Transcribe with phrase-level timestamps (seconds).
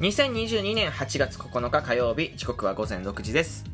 [0.00, 3.66] 2022年8月9日火曜日時刻は午前6時です。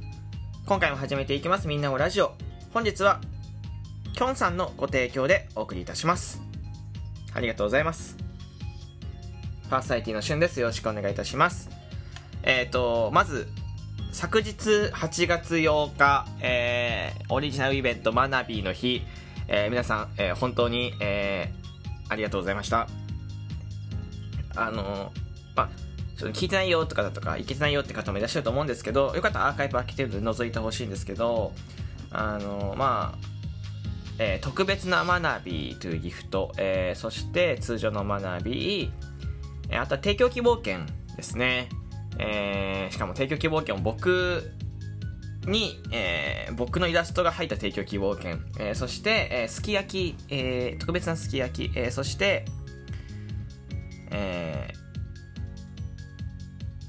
[0.67, 1.69] 今回も始めていきます。
[1.69, 2.33] みんなのラジオ。
[2.75, 3.21] 本日は
[4.13, 6.43] きょんさんのご提供でお送りいたします。
[7.33, 8.17] ありがとうございます。
[9.71, 10.59] パーソナリティのしゅんです。
[10.59, 11.71] よろしくお願いいたします。
[12.43, 13.47] えっ、ー、とまず
[14.11, 14.51] 昨日
[14.93, 19.03] 8月8日、えー、オリジナルイベントマナビーの日、
[19.47, 22.89] えー、皆さん、えー、本当に、えー、ありがとうございました。
[24.57, 25.13] あの
[25.55, 25.86] まあ
[26.17, 31.53] ちょっと聞いてないよとかだとか、いけてないよって方もいらっしゃると思うんですけど、よかったらアーカイブ開けてるので覗いてほしいんですけど、
[32.11, 33.37] あの、まあ、
[34.19, 38.91] えー、特別な学びというギフト、えー、そして通常の学び、
[39.69, 41.69] えー、あとは提供希望券ですね。
[42.19, 44.51] えー、しかも提供希望券を僕
[45.47, 52.47] に、えー、僕のイラストが入った提供希望券、えー、そして、えー、すき焼き、えー、特別なすき焼き、えー、そして、
[54.11, 54.76] えー、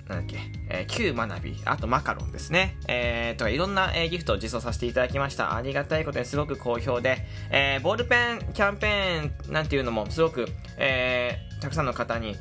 [0.08, 2.78] なんだっけ、えー、旧学び、あとマカロンですね。
[2.88, 5.56] えー、とかいろんな、えー、ギフトを実装させていただきました。
[5.56, 12.36] ありがたいことにすごく好評で、えー、ボールペンキャンペーンなんていうのもすごく、えー、たくさんの方に、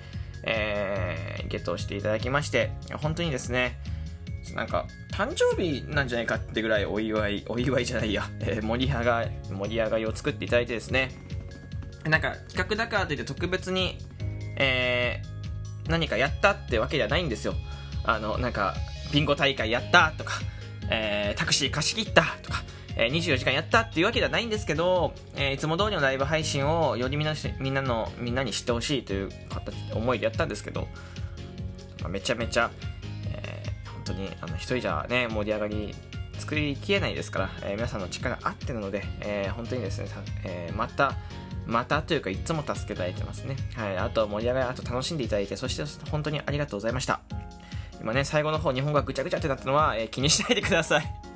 [0.45, 2.71] えー、ゲットしていただきまして、
[3.03, 3.79] 本当にですね、
[4.55, 11.11] なんか、誕生日なんじゃないかってぐらいお祝い、お祝いじゃないや、えー、盛り上が、盛り上がりを作っていただいてですね、
[12.05, 13.99] なんか企画だからといって特別に、
[14.57, 15.36] えー、
[15.89, 17.55] 何かやったってわけじゃないんですよ。
[18.05, 18.75] あの、なんか、
[19.13, 20.35] ビンゴ大会やったとか、
[20.91, 22.63] えー、タクシー貸し切ったとか、
[22.97, 29.29] えー、24時間やったっていうわけではないんですけど、えー、いつも通りのライブ配信をよりみんなみんなのみんなに知ってほしいという
[29.95, 30.89] 思いでやったんですけど、
[32.03, 32.71] ま、めちゃめちゃ、
[33.31, 35.95] えー、本当にあの一人じゃね盛り上がり
[36.39, 40.09] 作りきれないですから、え、皆さんの力あってなので、え、本当にですね、
[40.45, 41.15] え、また
[41.67, 43.57] またというかいつも助けていただいてますね。
[43.75, 43.99] はい。
[43.99, 47.21] あと盛り上がり、あと楽しんでいただいて、そして本当にありがとうございました。
[48.01, 51.27] 今ね、最後の方日本語がぐちゃぐちゃってなったのは、えー、気にしないでください。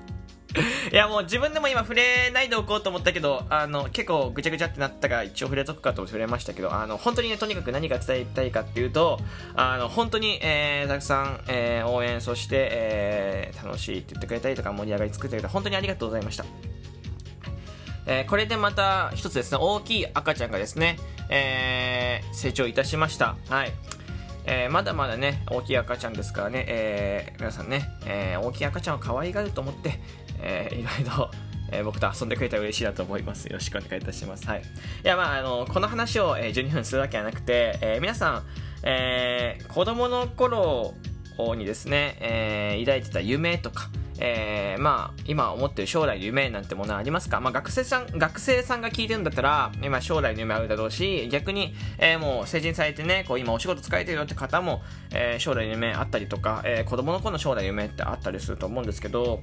[0.93, 9.21] いやもう自分でも今触れないでおこうと思ったけど、あの、結構ぐちゃぐちゃってなったから一応触れとくかと触れましたけど、あの、本当にね、とにかく何が伝えたいかっていうと、
[9.55, 16.45] あの、本当に、えー、たくさん、えー、応援、そして、えー、楽しいって言ってくれたりとか盛り上がり作ってくれた本当にありがとうございました。
[18.11, 20.99] えー、これでまた一つですね、大きい赤ちゃんがですね、
[21.29, 23.37] えー、成長いたしました。
[23.49, 23.73] はい。
[24.47, 30.01] えー、まだまだね、大きい赤ちゃんですからね、えー、皆さんね、えー、大きい赤ちゃんを可愛がると思って、
[30.43, 31.31] えー、いろいろ、
[31.71, 33.47] え、僕と遊んでくれたら嬉しいなと思います。
[33.47, 34.45] よろしくお願いいたします。
[34.49, 34.63] はい。
[34.63, 34.65] い
[35.05, 38.43] や、まあ、あの、この話を、え、12分するわけはなくて、えー、皆さん、
[38.83, 40.95] えー、子供の頃
[41.57, 47.41] にですね、えー、抱いてた夢とか、えー、まあ、今思ってる将来の夢なんてものはありますか？
[47.41, 54.83] まあ、学生さん、学生さんが聞いてるんだったら、今将来の夢あるだろうし、逆に、えー、もう成人されてね、こう今お仕事使えてるよって方も、
[55.15, 59.41] えー、将来の夢あったりとか、えー、子供の頃の将来の夢ってあったりすると思うんですけど、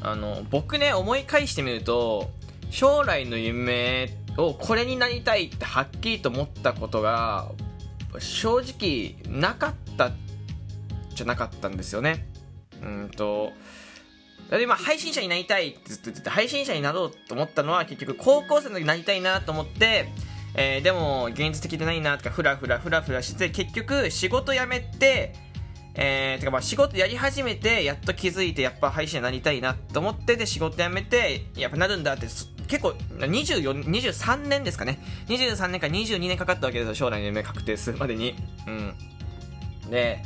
[0.00, 2.30] あの、僕ね、思い返してみると、
[2.70, 7.50] 将来の夢をこれになりたいってはっきりと思ったことが、
[8.18, 10.12] 正直なかった
[11.14, 12.28] じゃなかったんですよね。
[12.82, 13.52] うんと、
[14.60, 20.08] 今配信者になりたいってずっと言ってて、配信者になろうと思ったのは結局高校生の時になりたいなと思って、
[20.54, 25.34] えー、でも現実的でないなとか、ふらふらふらふらして、結局仕事辞めて、
[25.94, 32.26] えー、てかまあ仕事やり始めて、やっと気づいて、やっぱ配信者になりたいなと思って、で仕事辞めて、やっぱなるんだって、
[32.72, 34.98] 結構24、23年ですかね。
[35.28, 38.34] 23年か22年かかったわけですよ、将来の夢確定するまでに。
[38.66, 39.90] うん。
[39.90, 40.22] で、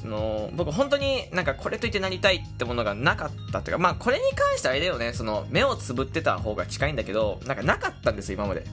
[0.00, 8.64] その僕本当になんかこれといってなりたいってものがなかったっていうかまあこれに関してはあれだよねその目をつぶってた方が近いんだけどなんかなかったんです今まで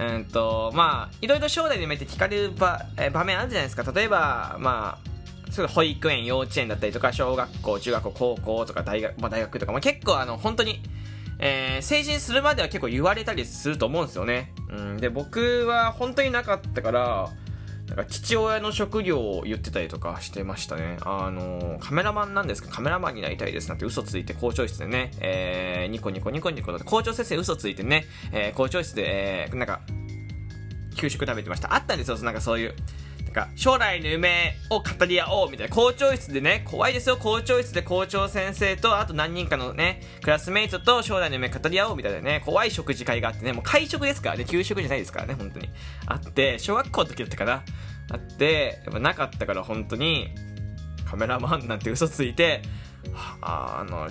[0.00, 5.12] うんとまあいろいろ将来の夢って聞かれる場え場面あるじゃないですか例えばまあ
[5.52, 10.82] そ保育園幼稚園だったりとか小学校中学校高校とか大学,、まあ、大学とか、まあ、結構あの本当に
[11.38, 14.52] えー、成人するまでは結構言われたりすると思うんですよね。
[14.70, 17.30] うん、で、僕は本当になかったから、
[17.88, 20.96] なんか父親の職業を言ってたりとかしてましたね。
[21.02, 22.70] あの、カメラマンなんですか？
[22.70, 29.80] カメラマンになりたいですなんて嘘ついて校長室でね、えー、ニコニコニコニコ校長先生嘘ついてね、えー、校長室で、えー、なんか、
[30.96, 31.74] 給食食べてました。
[31.74, 32.74] あったんですよ、なんかそういう。
[33.32, 35.74] か、将来の夢を語り合おうみたいな。
[35.74, 45.68] 校長室でね、怖いですよ、校長室で校長先生と、あと何人かのね、クラスメイトと将来の夢語り合おうみたいなね、怖い食事会があってね、もう会食ですからね、給食じゃないですからね、本当に。
[46.06, 47.62] あって、小学校の時だったかな。
[48.10, 50.34] あって、やっぱなかったから本当に、
[51.08, 52.62] カメラマンなんて嘘ついて、
[53.40, 54.08] ああの、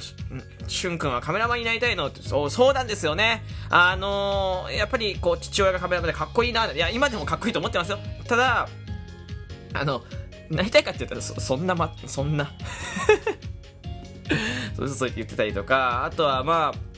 [0.67, 2.07] しゅんくんはカメラマンになりたいの？
[2.07, 3.41] って、そう、そうなんですよね。
[3.69, 6.69] あのー、やっぱりこう、父親がカメラマンでかっこいいな。
[6.71, 7.99] いや、今でもかっこいいと思ってますよ。
[8.27, 8.67] ただ、
[9.73, 10.03] あの
[10.49, 12.51] なりたいかって言ったらそそんなまそんな。
[14.75, 16.91] そうそう言ってたりとかあとはまあ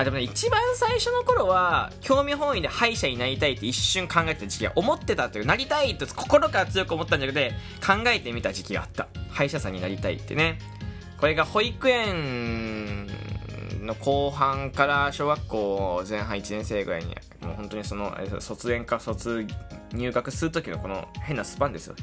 [0.00, 7.52] あでもね一番最初の頃は興味本位で歯医者になりたいって一瞬考えてた時期は思ってたというなりたいと心から強く思ったんじゃなくて
[7.84, 9.08] 考えてみた時期があった。
[9.30, 10.58] 歯医者さんになりたいってね。
[11.18, 13.08] これが保育園
[13.82, 17.08] の後半から小学校前半1年生ぐらいに
[17.40, 19.46] もう本当にその卒園か卒
[19.92, 21.96] 入学する時のこの変なスパンですよ。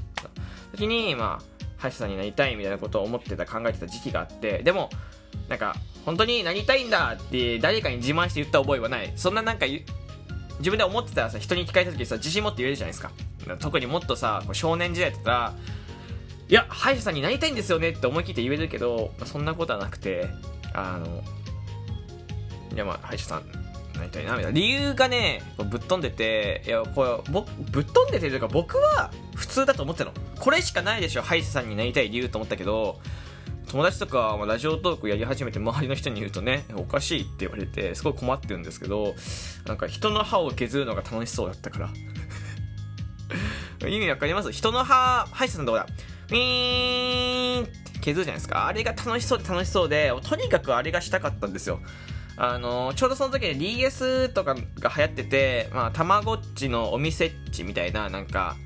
[0.71, 4.89] 時にまあ歯医者さんになりたいみたいなことを思ってた考えてた時期があってでも
[5.49, 9.11] なんか本当になりたいんだって誰かに自慢して言った覚えはない。
[9.15, 13.11] そんななんか自分で思ってたらさ人に聞かれた時さ自信持って言えるじゃないですか。
[13.59, 15.53] 特にもっとさ少年時代だったら
[16.47, 20.27] いや歯医者さんになりたいんですよねって思い切って言えるけどそんなことはなくて
[20.73, 21.23] あの
[22.73, 23.64] いやまあ歯医者さん
[24.00, 24.51] なりたいなみたいな。
[24.51, 30.13] 理由がねぶっ飛んでていやこれ僕ぶっ飛んでてというか僕は普通だと思ってたの。
[30.39, 33.00] これしかないでしょ歯医者さんになりたい理由と思ったけど
[33.68, 39.15] 友達とか、ま、ラジオトークやり始めて周りの人に言うとねおかしいって言われてすごい困ってるんですけど
[39.65, 41.89] なんか人の歯を削るのが楽しそうだったから。
[43.89, 44.51] 意味わかります？
[44.51, 45.88] 人の歯歯医者さんどこだ。
[46.30, 48.68] ウィーンって削るじゃないですか。
[48.68, 51.81] あれが楽しそうで楽しそうでとにかくあれがしたかったんですよ。
[52.37, 58.57] あのちょうどその時に DS とかが流行ってて、まあ、たまごっちのお店っちみたいな、なんか、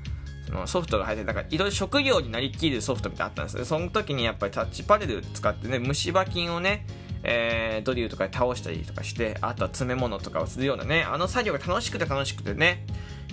[0.46, 3.64] そのソフトが入って、なんかいろいろ職業になりきるソフトみたいなあったんですよ。
[3.64, 6.84] その時にやっぱりタッチパネル使ってね、虫歯菌をね、
[7.22, 12.84] えー、ドリルとかで倒したりとかして、あとは詰め物とかをするようなね、あの作業が楽しくて楽しくてね、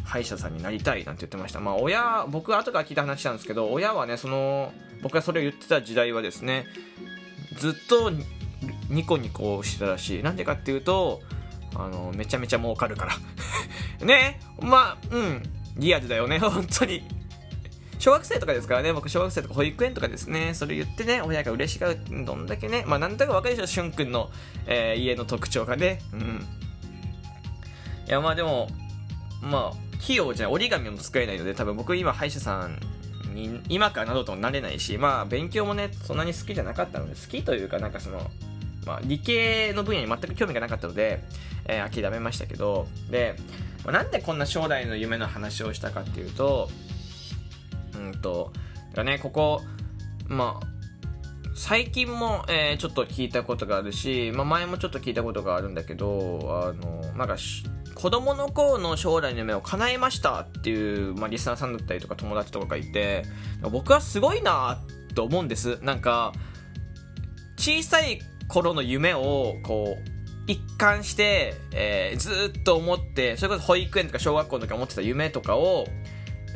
[0.04, 1.60] 歯医者さんになりたいなんて言ってました。
[1.60, 6.66] まあ親、僕後から聞いた話なんですけど、親はね、その、僕がそれを言ってた時代はですね、
[7.58, 8.12] ずっと
[8.90, 10.24] ニコニコしてたらしい。
[10.24, 11.22] なんでかっていうと、
[11.76, 13.16] あの、めちゃめちゃ儲かるから
[14.06, 14.40] ね？
[14.62, 15.44] まあ、うん。
[15.78, 17.04] リアルだよね、 本当に。
[18.00, 24.30] 小学生とかですからね、僕小学生とか保育園とかですね、それ言ってね、親が嬉しがる、どんだけね、まあなんだかわかるでしょ、しゅんくんの、
[24.68, 26.00] えー、家の特徴がね。
[26.14, 26.46] うん。
[28.08, 28.70] いや、まあでも、
[29.42, 32.80] まあ、器用じゃ、折り紙も使えないので、多分僕今歯医者さん
[33.34, 38.30] に今からなどともなれないし、まあ、勉強もね、そんなに好きじゃなかったので、好きというか、なんかその、
[38.88, 41.22] まあ、理系の分野に全く興味がなかったので、
[41.66, 43.36] えー、諦めましたけど、で、
[43.84, 46.70] まあ、なんでこんな将来の夢の話をしたかっていうと、
[47.96, 48.54] うんと、
[48.96, 49.62] だね、ここ、
[50.28, 50.68] まあ、
[51.54, 57.36] 最近も、えー、ちょっと聞いたことがあるし、まあ、前もちょっと聞いたことがあるんだけど、あの、なんか
[57.94, 63.24] 子供の頃の将来の夢を叶えましたっていう、まあ、リスナーさんだったりとか友達とかがいて、
[63.70, 64.80] 僕はすごいな
[65.16, 65.80] と思うんです。
[65.82, 66.32] なんか、
[67.58, 70.10] 小さい頃の夢を、こう、
[70.48, 75.86] 一貫して、えー、ずっと思って、それこそ保育園とか小学校の時思ってた夢とかを、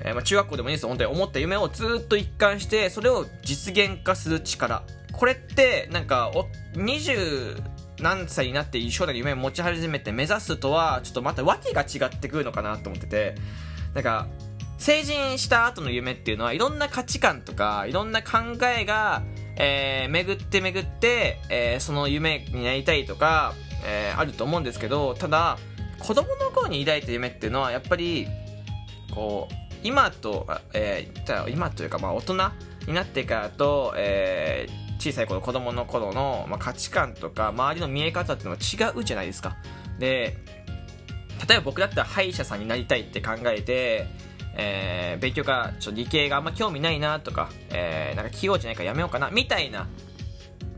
[0.04, 4.84] えー、まあ、中学校でもいいです、本当に思った夢をずっと一貫して、それを実現化する力。
[5.12, 6.48] これって、なんか、お、
[6.78, 7.62] 20、
[8.02, 13.36] 何歳になって将来の夢を持ち始めて目指すとはちょっとまた訳が違ってくるのかなと思ってて
[13.94, 14.28] なんか
[14.78, 19.22] 成人した後の夢っていうのはいろんな価値観とかいろんな考えが、
[19.64, 23.54] えー、巡って巡って、えー、その夢になりたいとか、
[23.86, 25.60] えー、あると思うんですけどただ
[26.00, 28.28] 子供の頃に抱いた夢っていうのはやっぱり
[29.14, 29.54] こう
[29.84, 32.34] 今と、えー、今というかまあ大人
[32.88, 39.58] になってからと、えー、小さい頃子供の頃の、まあ、価値観とか周りの見え方っていうのは違うじゃないですか。
[40.00, 40.38] で
[41.48, 44.08] 例えば僕だったら歯医者さんになりたいって考えて、
[44.56, 49.88] えー、勉強がちょっと理系があんま興味ないなとか、えー、なんか器用じゃないからやめようかなみたいな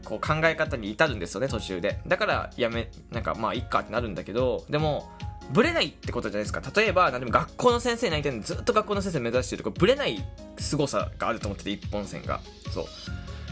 [0.06, 2.00] こう考え方に至るんですよね途中で。
[2.08, 5.10] だからやめなんかまあいっかってなるんだけどでも
[5.52, 6.62] ブレないってことじゃないですか。
[6.76, 10.24] 例えばでも学校の先生になりたいんでずっと学校の先生目指してるとかブレない
[10.58, 12.40] 凄さがあると思ってて一本線が。
[12.72, 12.86] そう。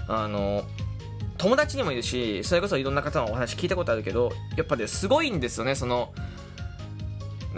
[0.08, 0.64] あの
[1.38, 6.14] 友達にもいるしそれこそいろんな方のお話聞いたことあるけどやっぱねすごいんですよねその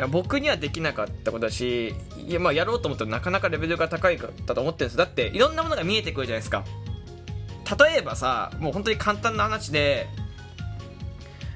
[0.10, 1.93] 僕にはできなかったことだし
[2.27, 4.98] いや,、まあ、やろうと思ったらなかなかレベルが高いかったと思ってるんです。
[4.98, 6.63] だっていろんなものが見えてくるじゃないですか。
[7.86, 10.08] 例えばさもう本当に簡単な話で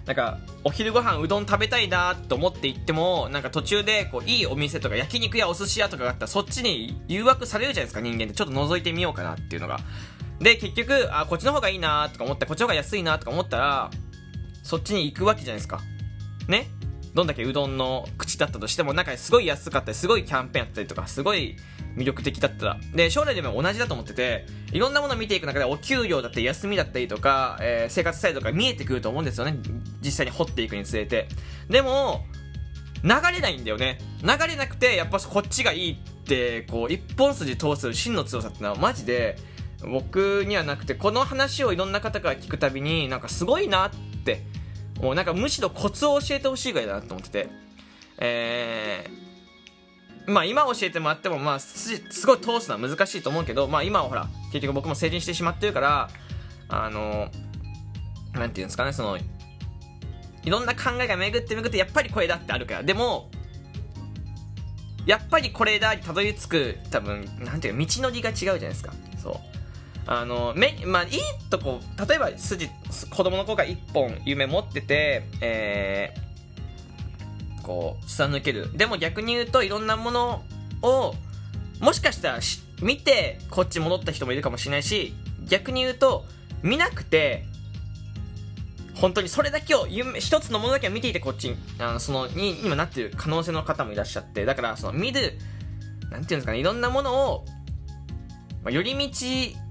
[0.06, 8.34] なんかお昼ご飯うどん食べたいなと思って行ってもなんか途中でこういいお店とか焼肉やお寿司屋とかがあったらそっちに誘惑されるじゃないですか人間って。
[8.34, 9.80] ちょっと覗いてみようかなっていうのが。
[10.40, 13.90] で、結局、あ、こっちの方がいいなとか思って、こっちの方が安いなとか思ったら、
[14.62, 15.82] そっちに行くわけじゃないですか。
[16.48, 16.70] ね？
[17.14, 21.58] どんだけうどんの口だったとしても、なんかすごい安かったり、すごいキャンペーンやったりとか、すごい
[21.96, 22.78] 魅力的だったら。
[22.94, 29.58] で、将来でも同じだと思ってて、いろんなものを見ていく中で、お給料だったり、休みだったりとか、えー、生活スタイルとか見えてくると思うんですよね。
[30.02, 31.28] 実際に掘っていくにつれて。
[31.70, 32.26] でも、
[33.04, 34.00] 流れないんだよね。
[34.22, 39.38] 流れなくて、やっぱこっちがいいってこう一本筋通す真の強さってのはマジで
[39.82, 43.92] 僕にはなくてこの話をいろんな方から聞くたびになんかすごいなっ
[44.26, 44.44] て
[45.02, 47.68] もうなんかむしろコツを教えてほしいぐらいだなと思ってて。
[48.20, 56.10] えー、まあ今教えてもらってもまあすすごい通すのは難しいと思うけどまあ今はほら結局僕も成人してしまってるから
[56.68, 57.30] あの
[58.34, 62.84] なんていうんですかねそのいろんな考えが巡って巡ってやっぱりこれだってあるから。
[62.84, 63.30] でも
[65.06, 68.94] やっぱりこれだにたどり着く多分なんていうか道のりが違うじゃないですか。
[69.22, 69.57] そう。
[70.08, 71.10] あのめまあいい
[71.50, 72.70] とこ例えば筋
[73.10, 78.76] 子供の子が1本夢持っててえー、こう貫ける。
[78.76, 80.44] でも逆に言うといろんなもの
[80.82, 81.14] を
[81.82, 82.40] もしかしたら
[82.82, 85.14] 見てこっち戻った人もいるかもしれないし
[85.48, 86.26] 逆に言うと
[86.64, 87.46] 見なくて
[88.96, 95.38] 本当にそれだけを夢一つのものだけを見ていてこっちにあのそのに今なってる可能性の方もいらっしゃってだからその見る
[96.10, 97.46] なんていうんですかねいろんなものを、
[98.64, 99.67] まあ、寄り道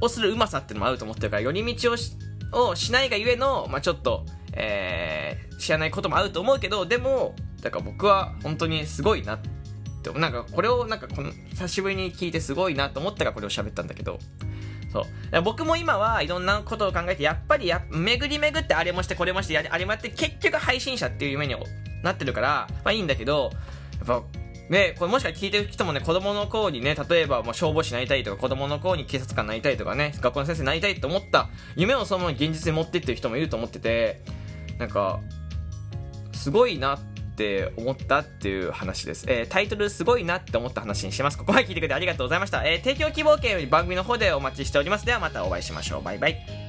[0.00, 2.16] をするうまさっていうのもあると思ってるから寄り道をし
[2.52, 14.18] をしないがゆえの、まあ、ちょっと、えー、知らないこともあると思うけどでもだから僕は本当にすごいなってなんかこれをなんかこの久しぶりに聞いてすごいなと思ったからこれを喋ったんだけど。
[14.92, 15.00] そ
[15.32, 15.42] う。
[15.42, 21.56] 僕も今はいろんなことを考えてやっぱりや巡り巡ってあれもしてこれもしてあれもやって結局配信者っていう夢に
[22.04, 23.50] なってるからまあいいんだけど
[23.98, 24.22] やっぱ
[24.68, 34.22] ね、これもしか聞いてる人もね、子供の頃にね、例えばもう消防士になりたいとか、子供の頃に警察官になりたいとかね、学校の先生になりたいと思った夢をそのまま現実に持ってってる人もいると思ってて、
[34.78, 35.20] なんか、
[36.32, 37.00] すごいなっ
[37.36, 39.26] て思ったっていう話です。
[39.28, 41.38] えー、タイトルすごいなって思った話にしてます。
[41.38, 42.62] ここまで聞いてくれてありがとうございました。
[42.64, 45.04] えー、提供希望券より番組の方でお待ちしております。
[45.04, 46.02] ではまたお会いしましょう。
[46.02, 46.63] バイバイ。